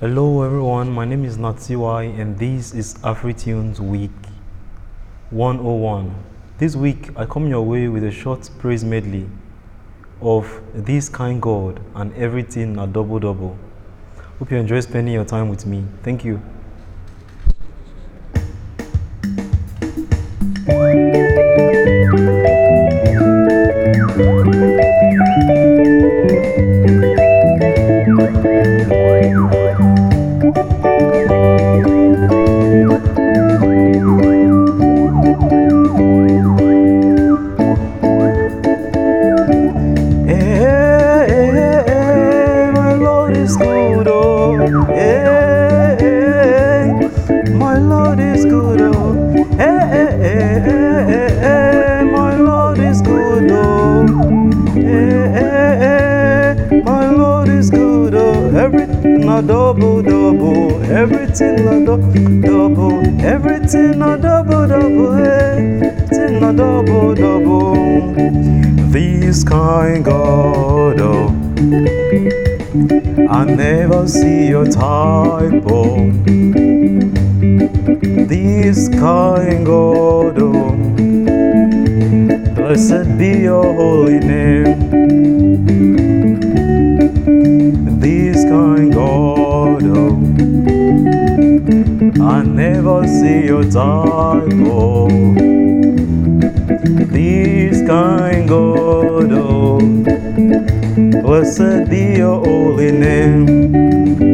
Hello 0.00 0.40
everyone, 0.40 0.90
my 0.90 1.04
name 1.04 1.26
is 1.26 1.36
Natiwai 1.36 2.18
and 2.18 2.38
this 2.38 2.72
is 2.72 2.94
AfriTunes 3.04 3.80
Week 3.80 4.10
101. 5.28 6.14
This 6.56 6.74
week 6.74 7.10
I 7.18 7.26
come 7.26 7.46
your 7.48 7.60
way 7.60 7.86
with 7.86 8.04
a 8.04 8.10
short 8.10 8.48
praise 8.58 8.82
medley 8.82 9.28
of 10.22 10.62
This 10.72 11.10
Kind 11.10 11.42
God 11.42 11.82
and 11.94 12.14
Everything 12.14 12.78
a 12.78 12.86
Double 12.86 13.18
Double. 13.18 13.58
Hope 14.38 14.50
you 14.50 14.56
enjoy 14.56 14.80
spending 14.80 15.12
your 15.12 15.26
time 15.26 15.50
with 15.50 15.66
me. 15.66 15.84
Thank 16.02 16.24
you. 16.24 16.40
Lord 47.80 48.20
is 48.20 48.44
good, 48.44 48.80
oh. 48.80 49.14
Eh, 49.58 49.64
eh, 49.64 50.10
eh, 50.22 50.66
eh, 50.66 51.12
eh, 51.12 52.00
eh, 52.00 52.02
my 52.04 52.36
Lord 52.36 52.78
is 52.78 53.00
good, 53.02 53.50
oh. 53.50 54.06
Eh, 54.76 55.40
eh, 55.44 55.84
eh, 55.90 56.82
my 56.84 57.10
Lord 57.10 57.48
is 57.48 57.70
good, 57.70 58.14
oh. 58.14 58.56
Everything 58.56 59.28
a 59.28 59.42
double, 59.42 60.02
double. 60.02 60.82
Everything 60.84 61.66
a 61.68 61.84
double, 61.84 62.40
double. 62.42 63.24
Everything 63.24 64.02
a 64.02 64.16
double, 64.18 64.66
double. 64.66 65.14
eh. 65.18 65.90
Everything 65.90 66.42
a 66.44 66.52
double, 66.52 67.14
double. 67.14 68.14
This 68.90 69.44
kind 69.44 70.04
God, 70.04 71.00
oh. 71.00 71.28
I 73.28 73.44
never 73.44 74.06
see 74.08 74.48
your 74.48 74.66
type, 74.66 75.62
oh. 75.66 76.10
This 78.30 78.88
kind 78.90 79.66
God. 79.66 80.36
Blessed 82.54 83.18
be 83.18 83.40
your 83.40 83.64
holy 83.74 84.20
name. 84.20 84.78
This 87.98 88.44
kind 88.44 88.92
God. 88.92 89.82
I 92.22 92.44
never 92.44 93.04
see 93.08 93.46
your 93.46 93.64
type. 93.64 94.48
This 97.10 97.84
kind 97.84 98.48
God. 98.48 99.30
Blessed 101.24 101.90
be 101.90 102.18
your 102.18 102.38
holy 102.44 102.92
name. 102.92 104.29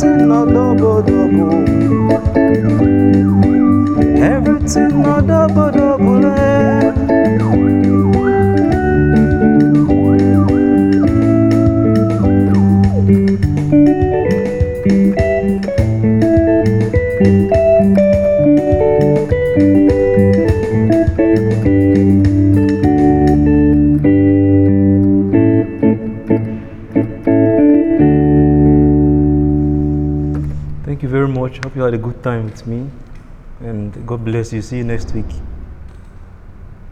Everything 0.00 0.30
a 0.30 0.46
double, 0.46 1.02
double. 1.02 1.54
Everything 4.22 5.04
a 5.06 5.22
double, 5.22 5.70
double, 5.72 5.87
Thank 30.98 31.12
you 31.12 31.16
very 31.16 31.28
much. 31.28 31.60
Hope 31.62 31.76
you 31.76 31.82
had 31.82 31.94
a 31.94 31.98
good 31.98 32.24
time 32.24 32.46
with 32.46 32.66
me. 32.66 32.90
And 33.60 34.04
God 34.04 34.24
bless 34.24 34.52
you. 34.52 34.60
See 34.60 34.78
you 34.78 34.82
next 34.82 35.14
week. 35.14 35.30